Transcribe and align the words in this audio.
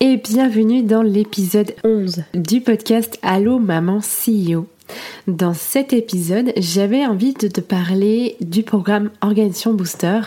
et 0.00 0.16
bienvenue 0.16 0.82
dans 0.82 1.02
l'épisode 1.02 1.74
11 1.82 2.22
du 2.34 2.60
podcast 2.60 3.18
Allo 3.22 3.58
Maman 3.58 3.98
CEO. 3.98 4.66
Dans 5.26 5.54
cet 5.54 5.92
épisode, 5.92 6.52
j'avais 6.56 7.04
envie 7.04 7.34
de 7.34 7.48
te 7.48 7.60
parler 7.60 8.36
du 8.40 8.62
programme 8.62 9.10
Organisation 9.20 9.74
Booster 9.74 10.20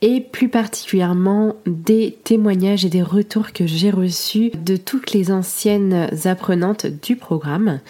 et 0.00 0.20
plus 0.20 0.48
particulièrement 0.48 1.56
des 1.66 2.16
témoignages 2.24 2.84
et 2.84 2.88
des 2.88 3.02
retours 3.02 3.52
que 3.52 3.66
j'ai 3.66 3.90
reçus 3.90 4.52
de 4.64 4.76
toutes 4.76 5.12
les 5.12 5.32
anciennes 5.32 6.08
apprenantes 6.24 6.86
du 6.86 7.16
programme. 7.16 7.80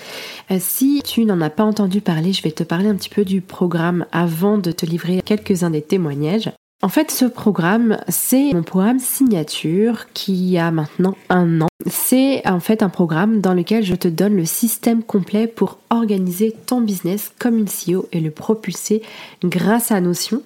Euh, 0.51 0.57
si 0.59 1.03
tu 1.05 1.25
n'en 1.25 1.41
as 1.41 1.51
pas 1.51 1.65
entendu 1.65 2.01
parler, 2.01 2.33
je 2.33 2.43
vais 2.43 2.51
te 2.51 2.65
parler 2.65 2.89
un 2.89 2.97
petit 2.97 3.11
peu 3.11 3.25
du 3.25 3.41
programme 3.43 4.07
avant 4.11 4.59
de 4.59 4.73
te 4.73 4.87
livrer 4.87 5.21
quelques-uns 5.23 5.71
des 5.71 5.83
témoignages. 5.83 6.51
En 6.83 6.89
fait, 6.89 7.11
ce 7.11 7.25
programme, 7.25 7.99
c'est 8.09 8.53
mon 8.53 8.63
programme 8.63 8.99
signature 8.99 10.13
qui 10.13 10.59
a 10.59 10.71
maintenant 10.71 11.17
un 11.31 11.63
an. 11.63 11.69
C'est 11.87 12.47
en 12.47 12.61
fait 12.61 12.83
un 12.83 12.91
programme 12.91 13.41
dans 13.41 13.55
lequel 13.55 13.83
je 13.83 13.95
te 13.95 14.09
donne 14.09 14.37
le 14.37 14.45
système 14.45 15.03
complet 15.03 15.47
pour 15.47 15.79
organiser 15.89 16.55
ton 16.67 16.83
business 16.83 17.33
comme 17.39 17.57
une 17.59 17.67
CEO 17.67 18.07
et 18.13 18.21
le 18.21 18.31
propulser 18.31 19.03
grâce 19.43 19.91
à 19.91 20.01
Notion 20.03 20.43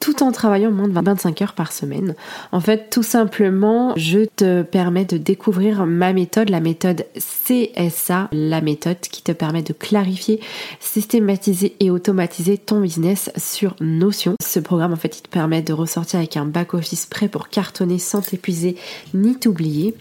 tout 0.00 0.22
en 0.22 0.32
travaillant 0.32 0.70
moins 0.70 0.88
de 0.88 0.92
25 0.92 1.42
heures 1.42 1.52
par 1.54 1.72
semaine. 1.72 2.14
En 2.52 2.60
fait, 2.60 2.88
tout 2.90 3.02
simplement, 3.02 3.94
je 3.96 4.24
te 4.24 4.62
permets 4.62 5.04
de 5.04 5.16
découvrir 5.16 5.86
ma 5.86 6.12
méthode, 6.12 6.50
la 6.50 6.60
méthode 6.60 7.06
CSA, 7.16 8.28
la 8.32 8.60
méthode 8.60 9.00
qui 9.00 9.22
te 9.22 9.32
permet 9.32 9.62
de 9.62 9.72
clarifier, 9.72 10.40
systématiser 10.80 11.74
et 11.80 11.90
automatiser 11.90 12.58
ton 12.58 12.80
business 12.80 13.30
sur 13.36 13.74
Notion. 13.80 14.34
Ce 14.42 14.60
programme, 14.60 14.92
en 14.92 14.96
fait, 14.96 15.18
il 15.18 15.22
te 15.22 15.28
permet 15.28 15.62
de 15.62 15.72
ressortir 15.72 16.18
avec 16.18 16.36
un 16.36 16.44
back-office 16.44 17.06
prêt 17.06 17.28
pour 17.28 17.48
cartonner 17.48 17.98
sans 17.98 18.20
t'épuiser 18.20 18.76
ni 19.14 19.36
t'oublier. 19.36 19.94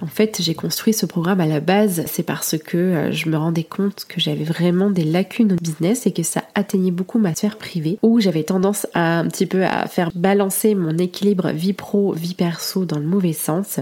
En 0.00 0.06
fait, 0.06 0.38
j'ai 0.40 0.54
construit 0.54 0.94
ce 0.94 1.06
programme 1.06 1.40
à 1.40 1.46
la 1.46 1.60
base, 1.60 2.04
c'est 2.06 2.22
parce 2.22 2.56
que 2.58 2.76
euh, 2.76 3.12
je 3.12 3.28
me 3.28 3.36
rendais 3.36 3.64
compte 3.64 4.06
que 4.08 4.20
j'avais 4.20 4.44
vraiment 4.44 4.90
des 4.90 5.04
lacunes 5.04 5.52
au 5.52 5.56
business 5.56 6.06
et 6.06 6.12
que 6.12 6.22
ça 6.22 6.44
atteignait 6.54 6.90
beaucoup 6.90 7.18
ma 7.18 7.34
sphère 7.34 7.58
privée, 7.58 7.98
où 8.02 8.20
j'avais 8.20 8.44
tendance 8.44 8.86
à 8.94 9.22
petit 9.34 9.46
peu 9.46 9.64
à 9.64 9.88
faire 9.88 10.10
balancer 10.14 10.76
mon 10.76 10.96
équilibre 10.96 11.50
vie 11.50 11.72
pro, 11.72 12.12
vie 12.12 12.34
perso 12.34 12.84
dans 12.84 13.00
le 13.00 13.04
mauvais 13.04 13.32
sens. 13.32 13.80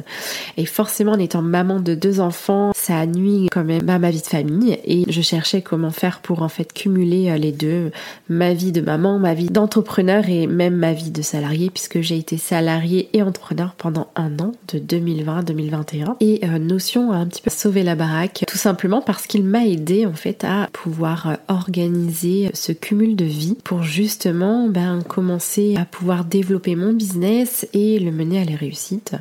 Et 0.56 0.64
forcément, 0.64 1.12
en 1.12 1.18
étant 1.18 1.42
maman 1.42 1.78
de 1.78 1.94
deux 1.94 2.20
enfants, 2.20 2.72
ça 2.74 3.04
nuit 3.04 3.48
quand 3.52 3.64
même 3.64 3.88
à 3.90 3.98
ma 3.98 4.10
vie 4.10 4.22
de 4.22 4.26
famille. 4.26 4.78
Et 4.86 5.04
je 5.08 5.20
cherchais 5.20 5.60
comment 5.60 5.90
faire 5.90 6.20
pour 6.20 6.40
en 6.40 6.48
fait 6.48 6.72
cumuler 6.72 7.30
euh, 7.30 7.36
les 7.36 7.52
deux, 7.52 7.90
ma 8.30 8.54
vie 8.54 8.72
de 8.72 8.80
maman, 8.80 9.18
ma 9.18 9.34
vie 9.34 9.50
d'entrepreneur 9.50 10.26
et 10.30 10.46
même 10.46 10.76
ma 10.76 10.94
vie 10.94 11.10
de 11.10 11.20
salarié, 11.20 11.68
puisque 11.68 12.00
j'ai 12.00 12.16
été 12.16 12.38
salarié 12.38 13.10
et 13.12 13.22
entrepreneur 13.22 13.74
pendant 13.76 14.08
un 14.16 14.38
an, 14.38 14.52
de 14.72 14.78
2020 14.78 15.38
à 15.38 15.42
2021. 15.42 16.16
Et 16.20 16.40
euh, 16.44 16.58
Notion 16.58 17.12
a 17.12 17.16
un 17.16 17.26
petit 17.26 17.42
peu 17.42 17.50
sauvé 17.50 17.82
la 17.82 17.94
baraque, 17.94 18.44
tout 18.48 18.56
simplement 18.56 19.02
parce 19.02 19.26
qu'il 19.26 19.44
m'a 19.44 19.66
aidé 19.66 20.06
en 20.06 20.14
fait 20.14 20.44
à 20.44 20.70
pouvoir 20.72 21.28
euh, 21.28 21.34
organiser 21.48 22.50
ce 22.54 22.72
cumul 22.72 23.16
de 23.16 23.26
vie 23.26 23.58
pour 23.64 23.82
justement 23.82 24.68
ben, 24.68 25.02
commencer 25.06 25.41
à 25.76 25.84
pouvoir 25.84 26.24
développer 26.24 26.76
mon 26.76 26.92
business 26.92 27.66
et 27.72 27.98
le 27.98 28.12
mener 28.12 28.40
à 28.40 28.44
la 28.44 28.56
réussite. 28.56 29.14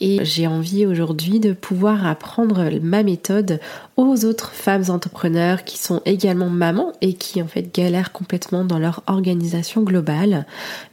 Et 0.00 0.24
j'ai 0.24 0.46
envie 0.46 0.86
aujourd'hui 0.86 1.40
de 1.40 1.52
pouvoir 1.52 2.06
apprendre 2.06 2.70
ma 2.82 3.02
méthode 3.02 3.60
aux 3.98 4.24
autres 4.24 4.52
femmes 4.52 4.84
entrepreneurs 4.88 5.64
qui 5.64 5.76
sont 5.76 6.00
également 6.06 6.48
mamans 6.48 6.92
et 7.02 7.12
qui 7.12 7.42
en 7.42 7.46
fait 7.46 7.74
galèrent 7.74 8.12
complètement 8.12 8.64
dans 8.64 8.78
leur 8.78 9.02
organisation 9.06 9.82
globale. 9.82 10.46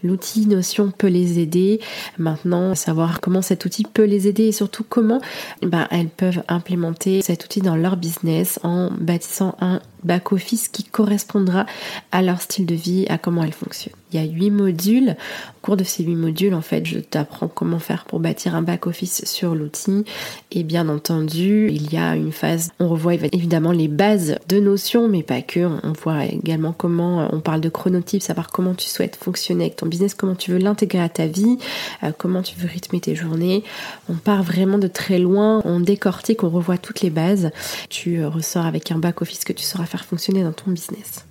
L'outil 0.03 0.45
Notion 0.47 0.91
peut 0.91 1.07
les 1.07 1.39
aider. 1.39 1.79
Maintenant, 2.17 2.75
savoir 2.75 3.22
comment 3.22 3.41
cet 3.41 3.63
outil 3.63 3.83
peut 3.85 4.03
les 4.03 4.27
aider 4.27 4.47
et 4.47 4.51
surtout 4.51 4.83
comment 4.88 5.22
ben, 5.61 5.88
elles 5.89 6.09
peuvent 6.09 6.44
implémenter 6.50 7.22
cet 7.22 7.45
outil 7.45 7.61
dans 7.61 7.77
leur 7.77 7.95
business 7.95 8.59
en 8.63 8.91
bâtissant 8.91 9.56
un 9.61 9.79
back-office 10.03 10.67
qui 10.67 10.83
correspondra 10.83 11.66
à 12.11 12.22
leur 12.22 12.41
style 12.41 12.66
de 12.66 12.75
vie, 12.75 13.06
à 13.07 13.17
comment 13.17 13.44
elles 13.44 13.53
fonctionnent. 13.53 13.94
Il 14.12 14.19
y 14.19 14.23
a 14.23 14.25
huit 14.25 14.51
modules. 14.51 15.12
Au 15.57 15.62
cours 15.62 15.78
de 15.78 15.84
ces 15.84 16.03
huit 16.03 16.16
modules, 16.16 16.53
en 16.53 16.62
fait, 16.62 16.85
je 16.85 17.00
t'apprends 17.00 17.50
comment 17.50 17.79
faire 17.79 18.06
pour 18.06 18.19
bâtir 18.19 18.56
un 18.56 18.62
back-office 18.62 19.25
sur 19.25 19.53
l'outil. 19.53 20.06
Et 20.51 20.63
bien 20.63 20.88
entendu, 20.88 21.69
il 21.69 21.91
y 21.91 21.97
a 21.97 22.16
une 22.16 22.31
phase, 22.31 22.72
on 22.79 22.88
revoit 22.88 23.16
évidemment 23.16 23.72
les 23.72 23.90
bases 23.90 24.38
de 24.47 24.59
notions, 24.59 25.07
mais 25.09 25.23
pas 25.23 25.41
que. 25.41 25.59
On 25.59 25.91
voit 25.91 26.25
également 26.25 26.72
comment 26.72 27.28
on 27.34 27.41
parle 27.41 27.62
de 27.62 27.69
chronotype, 27.69 28.22
savoir 28.22 28.50
comment 28.50 28.73
tu 28.73 28.88
souhaites 28.88 29.18
fonctionner 29.18 29.66
avec 29.66 29.75
ton 29.75 29.88
business, 29.88 30.13
comment 30.13 30.35
tu 30.35 30.51
veux 30.51 30.57
l'intégrer 30.57 31.01
à 31.01 31.09
ta 31.09 31.28
vie, 31.28 31.57
euh, 32.03 32.12
comment 32.18 32.41
tu 32.41 32.56
veux 32.57 32.68
rythmer 32.68 33.01
tes 33.01 33.16
journées. 33.16 33.63
On 34.09 34.13
part 34.13 34.44
vraiment 34.44 34.78
de 34.78 34.88
très 34.88 35.19
loin, 35.19 35.62
on 35.66 35.79
décortique, 35.79 36.44
on 36.44 36.50
revoit 36.50 36.78
toutes 36.78 37.01
les 37.01 37.09
bases. 37.09 37.51
Tu 37.89 38.19
euh, 38.19 38.29
ressors 38.29 38.66
avec 38.66 38.91
un 38.91 39.00
back-office 39.00 39.44
que 39.44 39.53
tu 39.53 39.63
sauras 39.63 39.85
faire 39.85 40.06
fonctionner 40.06 40.44
dans 40.44 40.53
ton 40.53 40.72
business. 40.72 41.25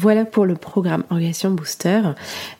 Voilà 0.00 0.24
pour 0.24 0.46
le 0.46 0.54
programme 0.54 1.02
Organisation 1.10 1.50
Booster. 1.50 2.02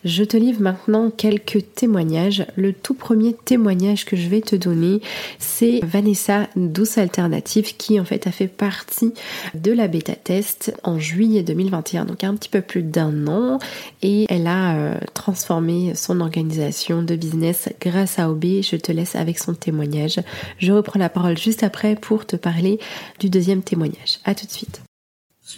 Je 0.04 0.24
te 0.24 0.36
livre 0.36 0.60
maintenant 0.60 1.08
quelques 1.08 1.72
témoignages. 1.76 2.44
Le 2.56 2.72
tout 2.72 2.94
premier 2.94 3.32
témoignage 3.32 4.06
que 4.06 4.16
je 4.16 4.28
vais 4.28 4.40
te 4.40 4.56
donner, 4.56 5.00
c'est 5.38 5.78
Vanessa 5.84 6.48
Douce 6.56 6.98
Alternative 6.98 7.76
qui 7.76 8.00
en 8.00 8.04
fait 8.04 8.26
a 8.26 8.32
fait 8.32 8.48
partie 8.48 9.14
de 9.54 9.70
la 9.70 9.86
bêta 9.86 10.16
test 10.16 10.74
en 10.82 10.98
juillet 10.98 11.44
2021, 11.44 12.06
donc 12.06 12.24
un 12.24 12.34
petit 12.34 12.48
peu 12.48 12.60
plus 12.60 12.82
d'un 12.82 13.28
an, 13.28 13.60
et 14.02 14.26
elle 14.28 14.48
a 14.48 14.74
euh, 14.74 14.98
transformé 15.14 15.94
son 15.94 16.20
organisation 16.20 17.04
de 17.04 17.14
business 17.14 17.68
grâce 17.80 18.18
à 18.18 18.32
OB. 18.32 18.62
Je 18.62 18.74
te 18.74 18.90
laisse 18.90 19.14
avec 19.14 19.38
son 19.38 19.54
témoignage. 19.54 20.18
Je 20.58 20.72
reprends 20.72 20.98
la 20.98 21.08
parole 21.08 21.38
juste 21.38 21.62
après 21.62 21.94
pour 21.94 22.26
te 22.26 22.34
parler 22.34 22.80
du 23.20 23.30
deuxième 23.30 23.62
témoignage. 23.62 24.18
À 24.24 24.34
tout 24.34 24.46
de 24.46 24.50
suite. 24.50 24.82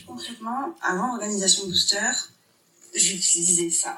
Concrètement, 0.07 0.75
avant 0.83 1.13
Organisation 1.13 1.67
Booster, 1.67 2.11
j'utilisais 2.95 3.71
ça. 3.71 3.97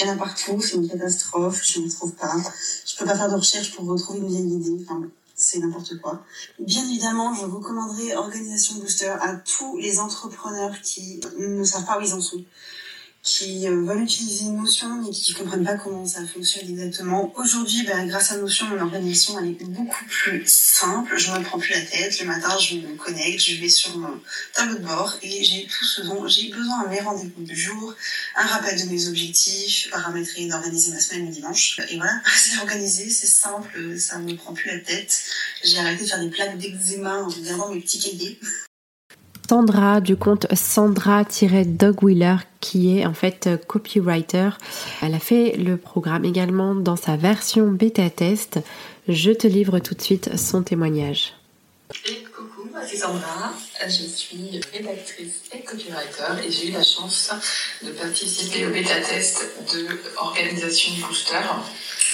Il 0.00 0.06
y 0.06 0.10
en 0.10 0.12
a 0.14 0.16
partout, 0.16 0.60
c'est 0.60 0.76
une 0.76 0.88
catastrophe, 0.88 1.62
je 1.64 1.80
ne 1.80 1.90
trouve 1.90 2.12
pas. 2.12 2.36
Je 2.86 2.96
peux 2.96 3.04
pas 3.04 3.16
faire 3.16 3.30
de 3.30 3.36
recherche 3.36 3.74
pour 3.74 3.86
retrouver 3.86 4.20
une 4.20 4.28
vieille 4.28 4.54
idée, 4.54 4.84
enfin, 4.84 5.02
c'est 5.34 5.58
n'importe 5.58 5.98
quoi. 6.00 6.24
Bien 6.58 6.84
évidemment, 6.84 7.34
je 7.34 7.44
recommanderais 7.44 8.16
Organisation 8.16 8.76
Booster 8.76 9.14
à 9.20 9.36
tous 9.36 9.78
les 9.78 9.98
entrepreneurs 9.98 10.80
qui 10.82 11.20
ne 11.38 11.64
savent 11.64 11.84
pas 11.84 11.98
où 11.98 12.02
ils 12.02 12.14
en 12.14 12.20
sont 12.20 12.44
qui 13.22 13.66
euh, 13.68 13.82
veulent 13.82 14.02
utiliser 14.02 14.46
Notion 14.46 15.02
mais 15.02 15.10
qui 15.10 15.32
ne 15.32 15.38
comprennent 15.38 15.64
pas 15.64 15.76
comment 15.76 16.06
ça 16.06 16.24
fonctionne 16.26 16.68
exactement. 16.68 17.32
Aujourd'hui, 17.36 17.84
ben, 17.84 18.06
grâce 18.08 18.32
à 18.32 18.36
Notion, 18.38 18.66
mon 18.66 18.80
organisation 18.80 19.38
elle 19.38 19.50
est 19.50 19.64
beaucoup 19.64 20.04
plus 20.06 20.42
simple. 20.46 21.16
Je 21.18 21.30
ne 21.30 21.38
me 21.38 21.44
prends 21.44 21.58
plus 21.58 21.72
la 21.72 21.82
tête. 21.82 22.18
Le 22.20 22.26
matin, 22.26 22.56
je 22.58 22.76
me 22.76 22.96
connecte, 22.96 23.40
je 23.40 23.60
vais 23.60 23.68
sur 23.68 23.96
mon 23.98 24.20
tableau 24.54 24.78
de 24.78 24.84
bord 24.84 25.16
et 25.22 25.44
j'ai 25.44 25.66
tout 25.66 25.84
ce 25.84 26.02
dont 26.02 26.26
j'ai 26.26 26.48
besoin 26.48 26.86
mes 26.88 27.00
rendez-vous 27.00 27.42
du 27.42 27.56
jour, 27.56 27.94
un 28.36 28.46
rappel 28.46 28.80
de 28.80 28.90
mes 28.90 29.08
objectifs, 29.08 29.90
paramétrer 29.90 30.46
d'organiser 30.46 30.92
ma 30.92 31.00
semaine 31.00 31.26
le 31.26 31.32
dimanche. 31.32 31.80
Et 31.90 31.96
voilà, 31.96 32.20
c'est 32.36 32.58
organisé, 32.58 33.10
c'est 33.10 33.26
simple, 33.26 33.98
ça 33.98 34.18
ne 34.18 34.30
me 34.30 34.36
prend 34.36 34.54
plus 34.54 34.70
la 34.70 34.78
tête. 34.78 35.20
J'ai 35.64 35.78
arrêté 35.78 36.04
de 36.04 36.08
faire 36.08 36.20
des 36.20 36.30
plaques 36.30 36.56
d'eczéma 36.56 37.18
en 37.18 37.28
regardant 37.28 37.68
mes 37.74 37.80
petits 37.80 37.98
cahiers. 37.98 38.38
Sandra 39.48 40.02
du 40.02 40.14
compte 40.14 40.46
Sandra-Dogwheeler 40.54 42.36
qui 42.60 42.98
est 42.98 43.06
en 43.06 43.14
fait 43.14 43.48
copywriter. 43.66 44.50
Elle 45.00 45.14
a 45.14 45.18
fait 45.18 45.56
le 45.56 45.78
programme 45.78 46.26
également 46.26 46.74
dans 46.74 46.96
sa 46.96 47.16
version 47.16 47.68
bêta 47.68 48.10
test. 48.10 48.58
Je 49.08 49.30
te 49.30 49.46
livre 49.46 49.78
tout 49.78 49.94
de 49.94 50.02
suite 50.02 50.36
son 50.36 50.62
témoignage. 50.62 51.32
Coucou, 52.36 52.68
c'est 52.86 52.98
Sandra, 52.98 53.54
je 53.86 53.90
suis 53.90 54.60
rédactrice 54.70 55.44
et 55.54 55.60
copywriter 55.60 56.46
et 56.46 56.50
j'ai 56.50 56.68
eu 56.68 56.72
la 56.72 56.84
chance 56.84 57.30
de 57.82 57.90
participer 57.92 58.66
au 58.66 58.70
bêta 58.70 59.00
test 59.00 59.46
de 59.72 59.86
Organisation 60.18 60.92
Booster, 61.06 61.40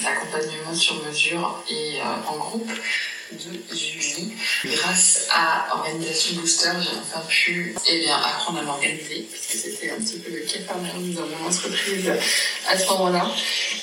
l'accompagnement 0.04 0.74
sur 0.74 1.04
mesure 1.04 1.64
et 1.68 1.98
euh, 2.00 2.30
en 2.30 2.36
groupe 2.36 2.70
de 3.32 3.76
Julie. 3.76 4.32
Grâce 4.64 5.28
à 5.30 5.66
Organisation 5.76 6.40
Booster, 6.40 6.70
j'ai 6.80 6.98
enfin 6.98 7.24
pu 7.28 7.74
eh 7.86 7.98
bien, 8.00 8.16
apprendre 8.16 8.58
à 8.60 8.62
m'organiser, 8.62 9.26
puisque 9.30 9.64
c'était 9.64 9.90
un 9.90 9.96
petit 9.96 10.18
peu 10.18 10.30
le 10.30 10.40
cas 10.40 10.58
dans 10.68 11.26
mon 11.26 11.46
entreprise 11.46 12.12
à 12.68 12.78
ce 12.78 12.86
moment-là. 12.88 13.30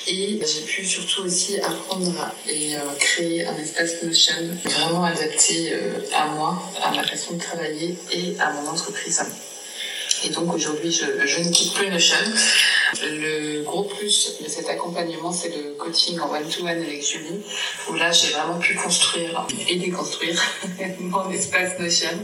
Et 0.08 0.40
j'ai 0.46 0.62
pu 0.62 0.86
surtout 0.86 1.24
aussi 1.24 1.60
apprendre 1.60 2.34
et 2.48 2.76
euh, 2.76 2.80
créer 3.00 3.46
un 3.46 3.56
espace 3.58 4.04
Notion 4.04 4.34
vraiment 4.64 5.06
adapté 5.06 5.74
euh, 5.74 6.00
à 6.14 6.28
moi, 6.28 6.62
à 6.84 6.92
ma 6.92 7.04
façon 7.04 7.34
de 7.34 7.42
travailler 7.42 7.96
et 8.12 8.36
à 8.40 8.52
mon 8.52 8.68
entreprise. 8.70 9.22
Et 10.24 10.30
donc 10.30 10.54
aujourd'hui, 10.54 10.92
je, 10.92 11.06
je, 11.26 11.40
ne 11.40 11.52
quitte 11.52 11.74
plus 11.74 11.90
Notion. 11.90 12.18
Le 13.02 13.64
gros 13.64 13.84
plus 13.84 14.38
de 14.44 14.50
cet 14.50 14.70
accompagnement, 14.70 15.32
c'est 15.32 15.50
le 15.50 15.74
coaching 15.78 16.20
en 16.20 16.30
one-to-one 16.30 16.68
avec 16.68 17.06
Julie, 17.06 17.42
où 17.90 17.94
là, 17.94 18.12
j'ai 18.12 18.34
vraiment 18.34 18.60
pu 18.60 18.76
construire 18.76 19.48
et 19.70 19.78
déconstruire 19.78 20.42
mon 21.00 21.30
espace 21.32 21.80
Notion. 21.80 22.18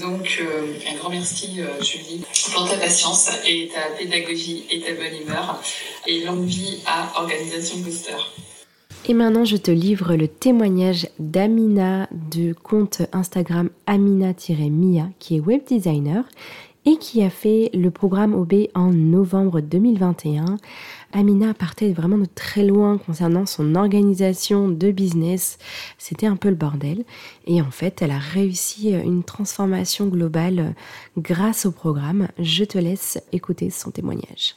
Donc, 0.00 0.38
euh, 0.40 0.66
un 0.90 0.96
grand 0.96 1.10
merci, 1.10 1.60
euh, 1.60 1.82
Julie, 1.82 2.22
pour 2.52 2.68
ta 2.68 2.76
patience 2.76 3.30
et 3.46 3.70
ta 3.74 3.96
pédagogie 3.96 4.66
et 4.70 4.80
ta 4.80 4.92
bonne 4.92 5.22
humeur 5.22 5.62
et 6.06 6.20
l'envie 6.24 6.80
à 6.86 7.20
Organisation 7.20 7.78
Booster. 7.78 8.16
Et 9.06 9.12
maintenant, 9.12 9.44
je 9.44 9.58
te 9.58 9.70
livre 9.70 10.14
le 10.16 10.28
témoignage 10.28 11.08
d'Amina 11.18 12.08
du 12.10 12.54
compte 12.54 13.02
Instagram 13.12 13.68
Amina-Mia, 13.86 15.08
qui 15.18 15.36
est 15.36 15.40
web 15.40 15.60
designer 15.66 16.24
et 16.86 16.96
qui 16.96 17.22
a 17.22 17.30
fait 17.30 17.70
le 17.72 17.90
programme 17.90 18.34
OB 18.34 18.68
en 18.74 18.92
novembre 18.92 19.60
2021. 19.60 20.56
Amina 21.12 21.54
partait 21.54 21.92
vraiment 21.92 22.18
de 22.18 22.26
très 22.34 22.64
loin 22.64 22.98
concernant 22.98 23.46
son 23.46 23.74
organisation 23.74 24.68
de 24.68 24.90
business. 24.90 25.58
C'était 25.98 26.26
un 26.26 26.36
peu 26.36 26.48
le 26.48 26.56
bordel. 26.56 27.04
Et 27.46 27.62
en 27.62 27.70
fait, 27.70 28.02
elle 28.02 28.10
a 28.10 28.18
réussi 28.18 28.90
une 28.90 29.22
transformation 29.22 30.06
globale 30.06 30.74
grâce 31.16 31.66
au 31.66 31.70
programme. 31.70 32.28
Je 32.38 32.64
te 32.64 32.78
laisse 32.78 33.18
écouter 33.32 33.70
son 33.70 33.90
témoignage. 33.90 34.56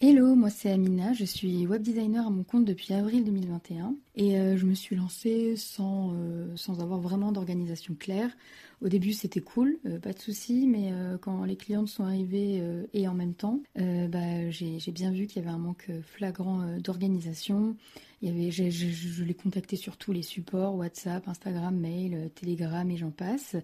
Hello, 0.00 0.36
moi 0.36 0.48
c'est 0.48 0.70
Amina, 0.70 1.12
je 1.12 1.24
suis 1.24 1.66
web 1.66 1.82
designer 1.82 2.24
à 2.24 2.30
mon 2.30 2.44
compte 2.44 2.64
depuis 2.64 2.94
avril 2.94 3.24
2021 3.24 3.96
et 4.14 4.38
euh, 4.38 4.56
je 4.56 4.64
me 4.64 4.74
suis 4.74 4.94
lancée 4.94 5.56
sans, 5.56 6.12
euh, 6.14 6.54
sans 6.54 6.80
avoir 6.80 7.00
vraiment 7.00 7.32
d'organisation 7.32 7.96
claire. 7.98 8.30
Au 8.80 8.88
début, 8.88 9.12
c'était 9.12 9.40
cool, 9.40 9.76
euh, 9.86 9.98
pas 9.98 10.12
de 10.12 10.18
souci, 10.20 10.68
mais 10.68 10.92
quand 11.20 11.42
les 11.44 11.56
clientes 11.56 11.88
sont 11.88 12.04
arrivées 12.04 12.62
et 12.94 13.08
en 13.08 13.14
même 13.14 13.34
temps, 13.34 13.58
bah, 13.74 14.50
j'ai 14.50 14.92
bien 14.92 15.10
vu 15.10 15.26
qu'il 15.26 15.42
y 15.42 15.44
avait 15.44 15.52
un 15.52 15.58
manque 15.58 15.90
flagrant 16.04 16.78
d'organisation. 16.78 17.74
Il 18.20 18.28
y 18.28 18.32
avait, 18.32 18.50
je, 18.50 19.22
les 19.22 19.34
contactais 19.34 19.76
sur 19.76 19.96
tous 19.96 20.12
les 20.12 20.22
supports, 20.22 20.74
WhatsApp, 20.74 21.28
Instagram, 21.28 21.76
mail, 21.76 22.30
Telegram 22.34 22.90
et 22.90 22.96
j'en 22.96 23.10
passe. 23.10 23.54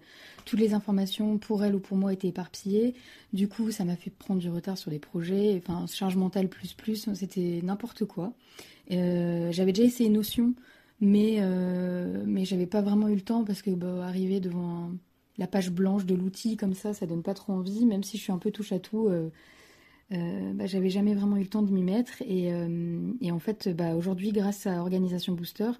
Toutes 0.45 0.59
les 0.59 0.73
informations 0.73 1.37
pour 1.37 1.63
elle 1.63 1.75
ou 1.75 1.79
pour 1.79 1.97
moi 1.97 2.13
étaient 2.13 2.29
éparpillées. 2.29 2.93
Du 3.33 3.49
coup, 3.49 3.71
ça 3.71 3.83
m'a 3.83 3.95
fait 3.97 4.11
prendre 4.11 4.39
du 4.39 4.49
retard 4.49 4.77
sur 4.77 4.91
les 4.91 4.99
projets. 4.99 5.61
Enfin, 5.61 5.85
charge 5.87 6.15
mentale 6.15 6.47
plus 6.47 6.73
plus, 6.73 7.09
c'était 7.13 7.59
n'importe 7.63 8.05
quoi. 8.05 8.33
J'avais 8.89 9.73
déjà 9.73 9.83
essayé 9.83 10.09
Notion 10.09 10.53
mais 11.01 11.37
euh, 11.39 12.23
mais 12.25 12.45
j'avais 12.45 12.67
pas 12.67 12.81
vraiment 12.81 13.07
eu 13.09 13.15
le 13.15 13.21
temps 13.21 13.43
parce 13.43 13.61
que 13.61 13.71
bah, 13.71 14.05
arriver 14.05 14.39
devant 14.39 14.91
la 15.37 15.47
page 15.47 15.69
blanche 15.71 16.05
de 16.05 16.15
l'outil 16.15 16.55
comme 16.55 16.73
ça, 16.73 16.93
ça 16.93 17.05
donne 17.05 17.23
pas 17.23 17.33
trop 17.33 17.53
envie, 17.53 17.85
même 17.85 18.03
si 18.03 18.17
je 18.17 18.23
suis 18.23 18.31
un 18.31 18.37
peu 18.37 18.51
touche 18.51 18.71
à 18.71 18.79
tout. 18.79 19.07
Euh, 19.07 19.29
euh, 20.11 20.53
bah, 20.53 20.65
j'avais 20.67 20.89
jamais 20.89 21.15
vraiment 21.15 21.37
eu 21.37 21.41
le 21.41 21.47
temps 21.47 21.63
de 21.63 21.71
m'y 21.71 21.83
mettre 21.83 22.21
et, 22.21 22.51
et, 23.21 23.31
en 23.31 23.39
fait 23.39 23.69
bah, 23.69 23.95
aujourd'hui 23.95 24.31
grâce 24.31 24.67
à 24.67 24.79
Organisation 24.81 25.33
Booster 25.33 25.71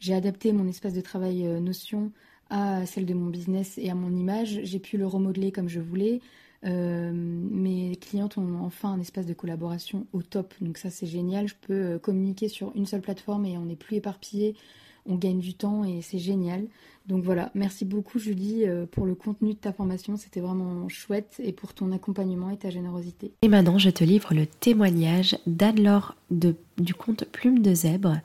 j'ai 0.00 0.14
adapté 0.14 0.52
mon 0.52 0.66
espace 0.66 0.94
de 0.94 1.00
travail 1.00 1.42
Notion 1.60 2.12
à 2.50 2.86
celle 2.86 3.06
de 3.06 3.14
mon 3.14 3.26
business 3.26 3.78
et 3.78 3.90
à 3.90 3.94
mon 3.94 4.14
image. 4.14 4.60
J'ai 4.62 4.78
pu 4.78 4.96
le 4.96 5.06
remodeler 5.06 5.52
comme 5.52 5.68
je 5.68 5.80
voulais. 5.80 6.20
Euh, 6.64 7.10
mes 7.12 7.96
clientes 7.96 8.38
ont 8.38 8.60
enfin 8.62 8.92
un 8.92 9.00
espace 9.00 9.26
de 9.26 9.34
collaboration 9.34 10.06
au 10.12 10.22
top, 10.22 10.54
donc 10.60 10.78
ça 10.78 10.90
c'est 10.90 11.06
génial. 11.06 11.46
Je 11.46 11.54
peux 11.60 11.74
euh, 11.74 11.98
communiquer 11.98 12.48
sur 12.48 12.72
une 12.74 12.86
seule 12.86 13.02
plateforme 13.02 13.44
et 13.44 13.58
on 13.58 13.66
n'est 13.66 13.76
plus 13.76 13.96
éparpillé, 13.96 14.56
on 15.06 15.16
gagne 15.16 15.38
du 15.38 15.54
temps 15.54 15.84
et 15.84 16.02
c'est 16.02 16.18
génial. 16.18 16.66
Donc 17.06 17.22
voilà, 17.22 17.50
merci 17.54 17.84
beaucoup 17.84 18.18
Julie 18.18 18.66
euh, 18.66 18.86
pour 18.86 19.04
le 19.04 19.14
contenu 19.14 19.52
de 19.52 19.58
ta 19.58 19.74
formation, 19.74 20.16
c'était 20.16 20.40
vraiment 20.40 20.88
chouette 20.88 21.34
et 21.38 21.52
pour 21.52 21.74
ton 21.74 21.92
accompagnement 21.92 22.48
et 22.48 22.56
ta 22.56 22.70
générosité. 22.70 23.32
Et 23.42 23.48
maintenant 23.48 23.76
je 23.76 23.90
te 23.90 24.04
livre 24.04 24.32
le 24.32 24.46
témoignage 24.46 25.36
d'Anne-Laure 25.46 26.16
du 26.30 26.94
compte 26.94 27.26
Plume 27.26 27.60
de 27.60 27.74
Zèbre 27.74 28.20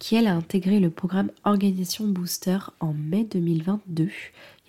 qui 0.00 0.16
elle 0.16 0.26
a 0.26 0.34
intégré 0.34 0.80
le 0.80 0.90
programme 0.90 1.30
Organisation 1.44 2.08
Booster 2.08 2.58
en 2.80 2.92
mai 2.92 3.22
2022, 3.24 4.04
il 4.04 4.08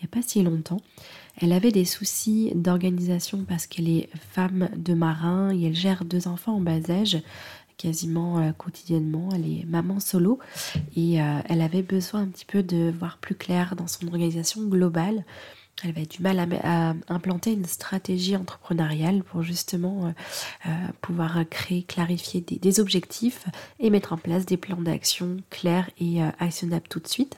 n'y 0.01 0.05
a 0.05 0.07
pas 0.11 0.21
si 0.21 0.43
longtemps. 0.43 0.81
Elle 1.41 1.51
avait 1.51 1.71
des 1.71 1.85
soucis 1.85 2.51
d'organisation 2.55 3.45
parce 3.47 3.65
qu'elle 3.65 3.89
est 3.89 4.09
femme 4.31 4.69
de 4.75 4.93
marin 4.93 5.53
et 5.53 5.63
elle 5.63 5.75
gère 5.75 6.05
deux 6.05 6.27
enfants 6.27 6.55
en 6.55 6.61
bas 6.61 6.89
âge 6.89 7.17
quasiment 7.77 8.39
euh, 8.39 8.51
quotidiennement. 8.51 9.29
Elle 9.33 9.45
est 9.45 9.65
maman 9.65 9.99
solo 9.99 10.39
et 10.95 11.21
euh, 11.21 11.39
elle 11.47 11.61
avait 11.61 11.81
besoin 11.81 12.21
un 12.21 12.27
petit 12.27 12.45
peu 12.45 12.63
de 12.63 12.93
voir 12.97 13.17
plus 13.17 13.35
clair 13.35 13.75
dans 13.75 13.87
son 13.87 14.07
organisation 14.07 14.63
globale. 14.63 15.25
Elle 15.83 15.89
avait 15.89 16.05
du 16.05 16.21
mal 16.21 16.39
à, 16.39 16.93
implanter 17.09 17.51
une 17.51 17.65
stratégie 17.65 18.37
entrepreneuriale 18.37 19.23
pour 19.23 19.43
justement 19.43 20.13
euh, 20.65 20.69
pouvoir 21.01 21.43
créer, 21.49 21.83
clarifier 21.83 22.39
des, 22.39 22.57
des, 22.57 22.79
objectifs 22.79 23.45
et 23.81 23.89
mettre 23.89 24.13
en 24.13 24.17
place 24.17 24.45
des 24.45 24.55
plans 24.55 24.81
d'action 24.81 25.35
clairs 25.49 25.89
et 25.99 26.21
actionnables 26.39 26.87
tout 26.87 27.01
de 27.01 27.07
suite. 27.09 27.37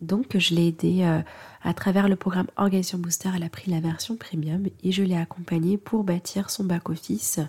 Donc 0.00 0.36
je 0.36 0.54
l'ai 0.54 0.68
aidée 0.68 1.02
euh, 1.02 1.20
à 1.62 1.72
travers 1.72 2.08
le 2.08 2.16
programme 2.16 2.48
Organisation 2.56 2.98
Booster, 2.98 3.30
elle 3.34 3.42
a 3.42 3.48
pris 3.48 3.70
la 3.70 3.80
version 3.80 4.16
premium 4.16 4.66
et 4.82 4.92
je 4.92 5.02
l'ai 5.02 5.16
accompagnée 5.16 5.78
pour 5.78 6.04
bâtir 6.04 6.50
son 6.50 6.64
back-office. 6.64 7.40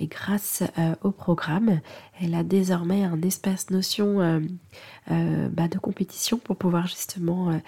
Et 0.00 0.06
grâce 0.06 0.62
euh, 0.78 0.94
au 1.02 1.10
programme, 1.10 1.80
elle 2.20 2.34
a 2.34 2.42
désormais 2.42 3.04
un 3.04 3.22
espace 3.22 3.70
notion 3.70 4.20
euh, 4.20 5.48
bah, 5.48 5.68
de 5.68 5.78
compétition 5.78 6.38
pour 6.38 6.56
pouvoir 6.56 6.86
justement 6.86 7.60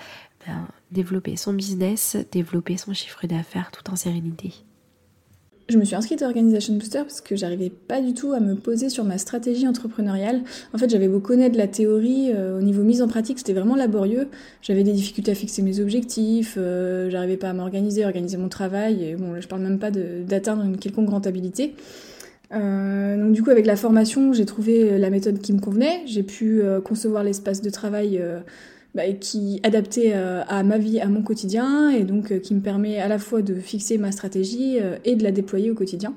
ben, 0.47 0.69
développer 0.91 1.37
son 1.37 1.53
business, 1.53 2.17
développer 2.33 2.77
son 2.77 2.93
chiffre 2.93 3.27
d'affaires 3.27 3.71
tout 3.71 3.91
en 3.91 3.97
sérénité. 3.97 4.53
Je 5.69 5.77
me 5.77 5.85
suis 5.85 5.97
inscrite 5.97 6.23
à 6.23 6.27
Organisation 6.27 6.73
Booster 6.77 7.01
parce 7.01 7.21
que 7.21 7.37
j'arrivais 7.37 7.69
pas 7.69 8.01
du 8.01 8.15
tout 8.15 8.33
à 8.33 8.41
me 8.41 8.55
poser 8.55 8.89
sur 8.89 9.05
ma 9.05 9.19
stratégie 9.19 9.69
entrepreneuriale. 9.69 10.41
En 10.73 10.79
fait, 10.79 10.89
j'avais 10.89 11.09
beau 11.09 11.21
connaître 11.21 11.59
la 11.59 11.67
théorie, 11.67 12.33
euh, 12.35 12.59
au 12.59 12.63
niveau 12.63 12.83
mise 12.83 13.03
en 13.03 13.07
pratique, 13.07 13.39
c'était 13.39 13.53
vraiment 13.53 13.77
laborieux. 13.77 14.29
J'avais 14.63 14.83
des 14.83 14.93
difficultés 14.93 15.33
à 15.33 15.35
fixer 15.35 15.61
mes 15.61 15.79
objectifs, 15.81 16.55
euh, 16.57 17.11
j'arrivais 17.11 17.37
pas 17.37 17.51
à 17.51 17.53
m'organiser, 17.53 18.07
organiser 18.07 18.39
mon 18.39 18.49
travail, 18.49 19.05
et 19.05 19.15
bon, 19.15 19.39
je 19.39 19.47
parle 19.47 19.61
même 19.61 19.79
pas 19.79 19.91
d'atteindre 19.91 20.65
une 20.65 20.79
quelconque 20.79 21.11
rentabilité. 21.11 21.75
Euh, 22.55 23.23
donc 23.23 23.33
du 23.33 23.43
coup, 23.43 23.51
avec 23.51 23.67
la 23.67 23.77
formation, 23.77 24.33
j'ai 24.33 24.47
trouvé 24.47 24.97
la 24.97 25.11
méthode 25.11 25.39
qui 25.39 25.53
me 25.53 25.61
convenait. 25.61 26.01
J'ai 26.07 26.23
pu 26.23 26.63
concevoir 26.83 27.25
l'espace 27.25 27.61
de 27.61 27.69
travail 27.69 28.19
bah, 28.95 29.13
qui 29.13 29.61
adapté 29.65 30.13
euh, 30.15 30.43
à 30.49 30.63
ma 30.63 30.79
vie, 30.79 30.99
à 30.99 31.07
mon 31.07 31.23
quotidien, 31.23 31.91
et 31.91 32.05
donc 32.05 32.33
euh, 32.33 32.39
qui 32.39 32.55
me 32.55 32.61
permet 32.61 32.99
à 32.99 33.07
la 33.07 33.19
fois 33.19 33.43
de 33.43 33.55
fixer 33.55 33.99
ma 33.99 34.13
stratégie 34.13 34.79
euh, 34.81 34.97
et 35.05 35.15
de 35.15 35.23
la 35.23 35.31
déployer 35.31 35.71
au 35.71 35.75
quotidien. 35.75 36.15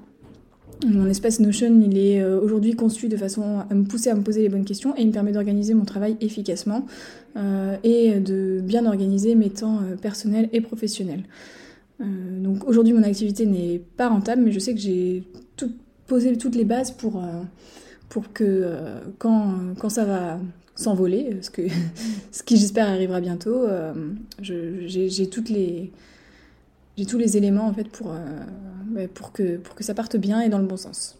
Mon 0.87 1.05
espace 1.05 1.39
Notion, 1.41 1.79
il 1.79 1.95
est 1.95 2.23
aujourd'hui 2.23 2.73
conçu 2.73 3.07
de 3.07 3.15
façon 3.15 3.59
à 3.69 3.75
me 3.75 3.83
pousser 3.83 4.09
à 4.09 4.15
me 4.15 4.23
poser 4.23 4.41
les 4.41 4.49
bonnes 4.49 4.65
questions 4.65 4.95
et 4.97 5.01
il 5.01 5.09
me 5.09 5.11
permet 5.11 5.31
d'organiser 5.31 5.75
mon 5.75 5.85
travail 5.85 6.17
efficacement 6.21 6.87
et 7.83 8.19
de 8.19 8.61
bien 8.63 8.87
organiser 8.87 9.35
mes 9.35 9.51
temps 9.51 9.81
personnels 10.01 10.49
et 10.53 10.59
professionnels. 10.59 11.21
donc 11.99 12.67
aujourd'hui, 12.67 12.93
mon 12.93 13.03
activité 13.03 13.45
n'est 13.45 13.79
pas 13.95 14.09
rentable, 14.09 14.41
mais 14.41 14.51
je 14.51 14.57
sais 14.57 14.73
que 14.73 14.79
j'ai 14.79 15.21
posé 16.07 16.35
toutes 16.35 16.55
les 16.55 16.65
bases 16.65 16.89
pour, 16.89 17.21
pour 18.09 18.33
que 18.33 18.73
quand, 19.19 19.59
quand 19.77 19.89
ça 19.89 20.03
va 20.03 20.39
s'envoler, 20.75 21.37
ce, 21.41 21.49
que, 21.49 21.61
ce 22.31 22.43
qui 22.43 22.57
j'espère 22.57 22.89
arrivera 22.89 23.21
bientôt. 23.21 23.63
Euh, 23.63 23.93
j'ai 24.41 25.29
tous 25.29 25.43
les 27.17 27.37
éléments 27.37 27.67
en 27.67 27.73
fait 27.73 27.87
pour, 27.89 28.13
euh, 28.13 29.07
pour, 29.13 29.31
que, 29.31 29.57
pour 29.57 29.75
que 29.75 29.83
ça 29.83 29.93
parte 29.93 30.17
bien 30.17 30.41
et 30.41 30.49
dans 30.49 30.59
le 30.59 30.67
bon 30.67 30.77
sens. 30.77 31.17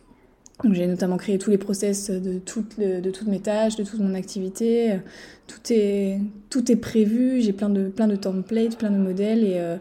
J'ai 0.72 0.86
notamment 0.86 1.18
créé 1.18 1.40
tous 1.40 1.50
les 1.50 1.58
process 1.58 2.12
de, 2.12 2.38
toutes 2.38 2.80
de 2.80 3.10
toutes 3.10 3.28
mes 3.28 3.40
tâches, 3.40 3.78
de 3.78 3.84
toute 3.84 4.00
mon 4.00 4.14
activité. 4.14 5.00
Tout 5.48 5.74
est, 5.74 6.20
tout 6.52 6.72
est 6.72 6.76
prévu, 6.76 7.42
j'ai 7.42 7.52
plein 7.52 7.70
de, 7.70 7.88
plein 7.88 8.08
de 8.08 8.16
templates, 8.16 8.78
plein 8.78 8.92
de 8.92 8.98
modèles 8.98 9.44
et, 9.44 9.56
euh, 9.56 9.78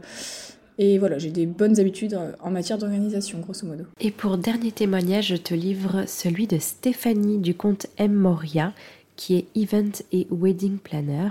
et 0.79 0.99
voilà, 0.99 1.19
j'ai 1.19 1.31
des 1.31 1.45
bonnes 1.45 1.79
habitudes 1.79 2.19
en 2.41 2.50
matière 2.50 2.79
d'organisation, 2.79 3.41
grosso 3.41 3.67
modo. 3.67 3.85
Et 4.00 4.11
pour 4.11 4.39
dernier 4.39 4.73
témoignage, 4.73 5.27
je 5.27 5.37
te 5.37 5.53
livre 5.53 6.05
celui 6.07 6.47
de 6.47 6.57
Stéphanie 6.59 7.37
du 7.37 7.55
compte 7.55 7.87
M. 7.99 8.15
Moria 8.15 8.73
qui 9.21 9.37
est 9.37 9.49
Event 9.55 9.93
et 10.12 10.27
Wedding 10.31 10.79
Planner. 10.79 11.29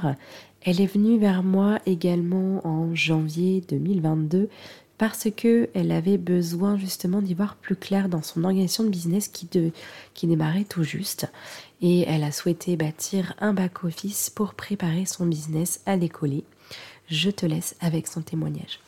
Elle 0.62 0.80
est 0.80 0.86
venue 0.86 1.18
vers 1.18 1.42
moi 1.42 1.80
également 1.88 2.62
en 2.64 2.94
janvier 2.94 3.62
2022 3.68 4.48
parce 5.00 5.28
que 5.36 5.70
elle 5.74 5.92
avait 5.92 6.20
besoin 6.20 6.78
justement 6.78 7.20
d'y 7.20 7.34
voir 7.34 7.56
plus 7.56 7.76
clair 7.76 8.08
dans 8.08 8.22
son 8.22 8.44
organisation 8.44 8.84
de 8.84 8.90
business 8.90 9.28
qui, 9.28 9.50
qui 10.14 10.28
démarrait 10.28 10.66
tout 10.66 10.84
juste 10.84 11.32
et 11.82 12.02
elle 12.02 12.24
a 12.24 12.32
souhaité 12.32 12.78
bâtir 12.78 13.34
un 13.40 13.54
back-office 13.54 14.30
pour 14.30 14.54
préparer 14.54 15.06
son 15.06 15.26
business 15.26 15.82
à 15.88 15.98
décoller. 15.98 16.44
Je 17.08 17.32
te 17.32 17.48
laisse 17.48 17.76
avec 17.82 18.06
son 18.06 18.22
témoignage. 18.22 18.80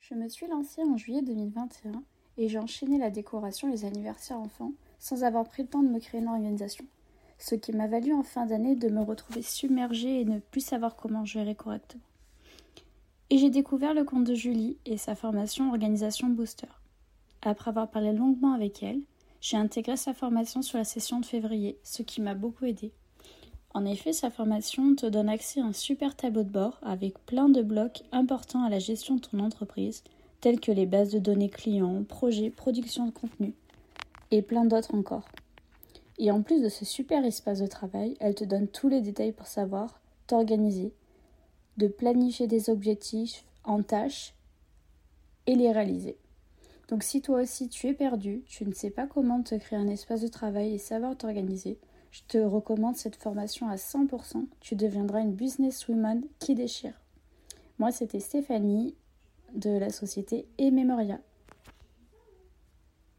Je 0.00 0.14
me 0.14 0.28
suis 0.28 0.48
lancée 0.48 0.82
en 0.82 0.96
juillet 0.96 1.22
2021 1.22 2.02
et 2.38 2.48
j'ai 2.48 2.58
enchaîné 2.58 2.98
la 2.98 3.10
décoration 3.10 3.68
et 3.68 3.70
les 3.70 3.84
anniversaires 3.84 4.40
enfants 4.40 4.72
sans 4.98 5.22
avoir 5.22 5.44
pris 5.44 5.62
le 5.62 5.68
temps 5.68 5.84
de 5.84 5.88
me 5.88 6.00
créer 6.00 6.20
une 6.20 6.28
organisation, 6.28 6.84
ce 7.42 7.56
qui 7.56 7.72
m'a 7.72 7.88
valu 7.88 8.12
en 8.12 8.22
fin 8.22 8.46
d'année 8.46 8.76
de 8.76 8.88
me 8.88 9.02
retrouver 9.02 9.42
submergée 9.42 10.20
et 10.20 10.24
ne 10.24 10.38
plus 10.38 10.60
savoir 10.60 10.94
comment 10.94 11.24
gérer 11.24 11.56
correctement. 11.56 12.02
Et 13.30 13.38
j'ai 13.38 13.50
découvert 13.50 13.94
le 13.94 14.04
compte 14.04 14.24
de 14.24 14.34
Julie 14.34 14.76
et 14.86 14.96
sa 14.96 15.16
formation 15.16 15.70
Organisation 15.70 16.28
Booster. 16.28 16.68
Après 17.42 17.70
avoir 17.70 17.90
parlé 17.90 18.12
longuement 18.12 18.52
avec 18.52 18.82
elle, 18.84 19.00
j'ai 19.40 19.56
intégré 19.56 19.96
sa 19.96 20.14
formation 20.14 20.62
sur 20.62 20.78
la 20.78 20.84
session 20.84 21.18
de 21.18 21.26
février, 21.26 21.78
ce 21.82 22.02
qui 22.02 22.20
m'a 22.20 22.34
beaucoup 22.34 22.64
aidé. 22.64 22.92
En 23.74 23.84
effet, 23.86 24.12
sa 24.12 24.30
formation 24.30 24.94
te 24.94 25.06
donne 25.06 25.28
accès 25.28 25.60
à 25.60 25.64
un 25.64 25.72
super 25.72 26.14
tableau 26.14 26.44
de 26.44 26.48
bord 26.48 26.78
avec 26.82 27.18
plein 27.26 27.48
de 27.48 27.62
blocs 27.62 28.04
importants 28.12 28.62
à 28.62 28.70
la 28.70 28.78
gestion 28.78 29.16
de 29.16 29.20
ton 29.20 29.40
entreprise, 29.40 30.04
tels 30.40 30.60
que 30.60 30.70
les 30.70 30.86
bases 30.86 31.10
de 31.10 31.18
données 31.18 31.50
clients, 31.50 32.04
projets, 32.04 32.50
production 32.50 33.06
de 33.06 33.10
contenu, 33.10 33.54
et 34.30 34.42
plein 34.42 34.64
d'autres 34.64 34.94
encore. 34.94 35.24
Et 36.18 36.30
en 36.30 36.42
plus 36.42 36.62
de 36.62 36.68
ce 36.68 36.84
super 36.84 37.24
espace 37.24 37.60
de 37.60 37.66
travail, 37.66 38.16
elle 38.20 38.34
te 38.34 38.44
donne 38.44 38.68
tous 38.68 38.88
les 38.88 39.00
détails 39.00 39.32
pour 39.32 39.46
savoir 39.46 40.00
t'organiser, 40.26 40.92
de 41.78 41.88
planifier 41.88 42.46
des 42.46 42.70
objectifs 42.70 43.44
en 43.64 43.82
tâches 43.82 44.34
et 45.46 45.54
les 45.54 45.72
réaliser. 45.72 46.16
Donc 46.88 47.02
si 47.02 47.22
toi 47.22 47.40
aussi 47.40 47.68
tu 47.68 47.88
es 47.88 47.94
perdu, 47.94 48.42
tu 48.46 48.66
ne 48.66 48.72
sais 48.72 48.90
pas 48.90 49.06
comment 49.06 49.42
te 49.42 49.54
créer 49.54 49.78
un 49.78 49.88
espace 49.88 50.20
de 50.20 50.28
travail 50.28 50.74
et 50.74 50.78
savoir 50.78 51.16
t'organiser, 51.16 51.78
je 52.10 52.20
te 52.28 52.38
recommande 52.38 52.96
cette 52.96 53.16
formation 53.16 53.68
à 53.68 53.76
100%. 53.76 54.46
Tu 54.60 54.76
deviendras 54.76 55.22
une 55.22 55.32
businesswoman 55.32 56.22
qui 56.38 56.54
déchire. 56.54 57.00
Moi, 57.78 57.90
c'était 57.90 58.20
Stéphanie 58.20 58.94
de 59.54 59.70
la 59.70 59.88
société 59.88 60.46
Ememoria. 60.58 61.18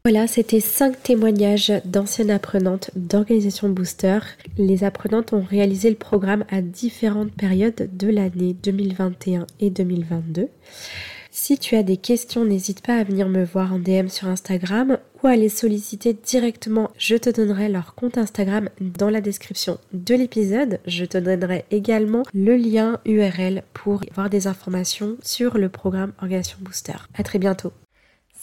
Voilà, 0.06 0.26
c'était 0.26 0.60
cinq 0.60 1.02
témoignages 1.02 1.72
d'anciennes 1.86 2.30
apprenantes 2.30 2.90
d'organisation 2.94 3.70
Booster. 3.70 4.18
Les 4.58 4.84
apprenantes 4.84 5.32
ont 5.32 5.40
réalisé 5.40 5.88
le 5.88 5.96
programme 5.96 6.44
à 6.50 6.60
différentes 6.60 7.32
périodes 7.32 7.88
de 7.90 8.08
l'année 8.08 8.52
2021 8.52 9.46
et 9.60 9.70
2022. 9.70 10.48
Si 11.30 11.56
tu 11.56 11.74
as 11.76 11.82
des 11.82 11.96
questions, 11.96 12.44
n'hésite 12.44 12.82
pas 12.82 12.98
à 12.98 13.04
venir 13.04 13.30
me 13.30 13.44
voir 13.44 13.72
en 13.72 13.78
DM 13.78 14.08
sur 14.08 14.28
Instagram 14.28 14.98
ou 15.22 15.26
à 15.26 15.36
les 15.36 15.48
solliciter 15.48 16.12
directement. 16.12 16.90
Je 16.98 17.16
te 17.16 17.30
donnerai 17.30 17.70
leur 17.70 17.94
compte 17.94 18.18
Instagram 18.18 18.68
dans 18.82 19.08
la 19.08 19.22
description 19.22 19.78
de 19.94 20.14
l'épisode. 20.14 20.80
Je 20.86 21.06
te 21.06 21.16
donnerai 21.16 21.64
également 21.70 22.24
le 22.34 22.56
lien 22.56 23.00
URL 23.06 23.62
pour 23.72 24.02
avoir 24.10 24.28
des 24.28 24.48
informations 24.48 25.16
sur 25.22 25.56
le 25.56 25.70
programme 25.70 26.12
Organisation 26.20 26.58
Booster. 26.60 26.92
À 27.14 27.22
très 27.22 27.38
bientôt. 27.38 27.72